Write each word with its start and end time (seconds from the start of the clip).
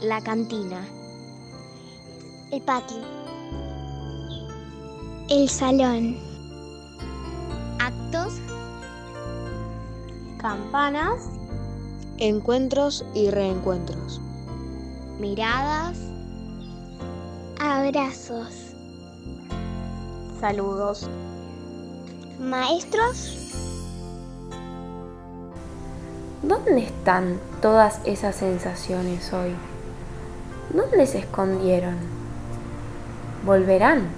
La 0.00 0.20
cantina. 0.20 0.86
El 2.52 2.62
patio. 2.62 2.98
El 5.28 5.48
salón. 5.48 6.16
Actos. 7.80 8.34
Campanas. 10.40 11.28
Encuentros 12.18 13.04
y 13.12 13.30
reencuentros. 13.30 14.20
Miradas. 15.18 15.98
Abrazos. 17.58 18.54
Saludos. 20.40 21.10
Maestros. 22.38 23.34
¿Dónde 26.44 26.84
están 26.84 27.40
todas 27.60 28.00
esas 28.04 28.36
sensaciones 28.36 29.32
hoy? 29.32 29.56
¿Dónde 30.70 31.06
se 31.06 31.18
escondieron? 31.18 31.96
¿Volverán? 33.46 34.08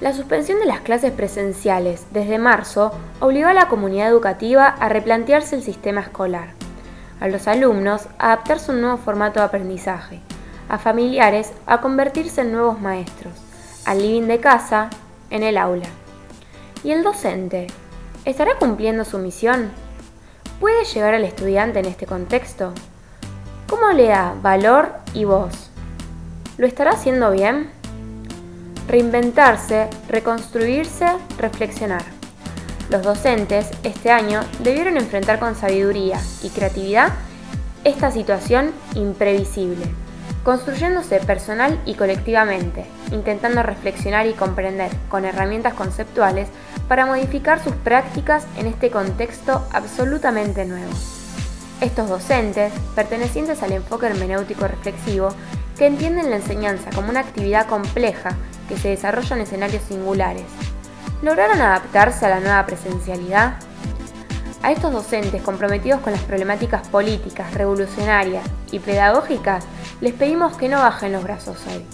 La 0.00 0.12
suspensión 0.12 0.60
de 0.60 0.66
las 0.66 0.82
clases 0.82 1.10
presenciales 1.10 2.06
desde 2.12 2.38
marzo 2.38 2.92
obligó 3.18 3.48
a 3.48 3.54
la 3.54 3.66
comunidad 3.66 4.08
educativa 4.08 4.68
a 4.68 4.88
replantearse 4.88 5.56
el 5.56 5.62
sistema 5.62 6.02
escolar, 6.02 6.50
a 7.18 7.26
los 7.26 7.48
alumnos 7.48 8.06
a 8.18 8.26
adaptarse 8.32 8.70
a 8.70 8.74
un 8.76 8.82
nuevo 8.82 8.98
formato 8.98 9.40
de 9.40 9.46
aprendizaje, 9.46 10.20
a 10.68 10.78
familiares 10.78 11.52
a 11.66 11.80
convertirse 11.80 12.42
en 12.42 12.52
nuevos 12.52 12.80
maestros, 12.80 13.32
al 13.84 14.00
living 14.00 14.28
de 14.28 14.38
casa 14.38 14.90
en 15.30 15.42
el 15.42 15.58
aula. 15.58 15.88
¿Y 16.84 16.92
el 16.92 17.02
docente? 17.02 17.66
¿Estará 18.24 18.54
cumpliendo 18.60 19.04
su 19.04 19.18
misión? 19.18 19.72
¿Puede 20.60 20.84
llegar 20.84 21.14
al 21.14 21.24
estudiante 21.24 21.78
en 21.78 21.84
este 21.84 22.04
contexto? 22.06 22.72
¿Cómo 23.68 23.92
le 23.92 24.08
da 24.08 24.34
valor 24.42 24.88
y 25.14 25.24
voz? 25.24 25.70
¿Lo 26.56 26.66
estará 26.66 26.90
haciendo 26.90 27.30
bien? 27.30 27.70
Reinventarse, 28.88 29.88
reconstruirse, 30.08 31.06
reflexionar. 31.38 32.02
Los 32.90 33.04
docentes 33.04 33.70
este 33.84 34.10
año 34.10 34.40
debieron 34.58 34.96
enfrentar 34.96 35.38
con 35.38 35.54
sabiduría 35.54 36.18
y 36.42 36.48
creatividad 36.48 37.12
esta 37.84 38.10
situación 38.10 38.72
imprevisible 38.96 39.86
construyéndose 40.48 41.20
personal 41.20 41.78
y 41.84 41.92
colectivamente, 41.92 42.86
intentando 43.12 43.62
reflexionar 43.62 44.26
y 44.26 44.32
comprender 44.32 44.90
con 45.10 45.26
herramientas 45.26 45.74
conceptuales 45.74 46.48
para 46.88 47.06
modificar 47.06 47.62
sus 47.62 47.74
prácticas 47.74 48.46
en 48.56 48.66
este 48.66 48.90
contexto 48.90 49.66
absolutamente 49.72 50.64
nuevo. 50.64 50.90
Estos 51.80 52.08
docentes, 52.08 52.72
pertenecientes 52.96 53.62
al 53.62 53.72
enfoque 53.72 54.06
hermenéutico 54.06 54.66
reflexivo, 54.66 55.28
que 55.76 55.86
entienden 55.86 56.30
la 56.30 56.36
enseñanza 56.36 56.90
como 56.92 57.10
una 57.10 57.20
actividad 57.20 57.66
compleja 57.66 58.36
que 58.68 58.76
se 58.76 58.88
desarrolla 58.88 59.36
en 59.36 59.42
escenarios 59.42 59.82
singulares, 59.86 60.46
¿lograron 61.22 61.60
adaptarse 61.60 62.26
a 62.26 62.30
la 62.30 62.40
nueva 62.40 62.66
presencialidad? 62.66 63.54
A 64.62 64.72
estos 64.72 64.92
docentes 64.92 65.40
comprometidos 65.42 66.00
con 66.00 66.12
las 66.12 66.22
problemáticas 66.22 66.88
políticas, 66.88 67.54
revolucionarias 67.54 68.44
y 68.72 68.80
pedagógicas, 68.80 69.64
les 70.00 70.14
pedimos 70.14 70.56
que 70.56 70.68
no 70.68 70.78
bajen 70.78 71.12
los 71.12 71.22
brazos 71.22 71.58
hoy. 71.68 71.84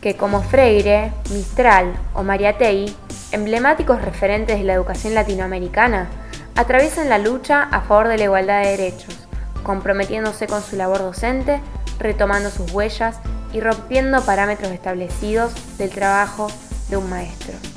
Que 0.00 0.16
como 0.16 0.42
Freire, 0.42 1.12
Mistral 1.30 1.94
o 2.14 2.22
Mariategui, 2.22 2.96
emblemáticos 3.34 4.00
referentes 4.00 4.58
de 4.58 4.64
la 4.64 4.74
educación 4.74 5.14
latinoamericana, 5.14 6.08
atraviesen 6.54 7.08
la 7.08 7.18
lucha 7.18 7.62
a 7.62 7.80
favor 7.82 8.06
de 8.08 8.16
la 8.16 8.24
igualdad 8.24 8.62
de 8.62 8.70
derechos, 8.70 9.16
comprometiéndose 9.64 10.46
con 10.46 10.62
su 10.62 10.76
labor 10.76 10.98
docente, 10.98 11.60
retomando 11.98 12.50
sus 12.50 12.72
huellas 12.72 13.18
y 13.52 13.60
rompiendo 13.60 14.22
parámetros 14.22 14.70
establecidos 14.70 15.52
del 15.78 15.90
trabajo 15.90 16.46
de 16.88 16.96
un 16.96 17.10
maestro. 17.10 17.73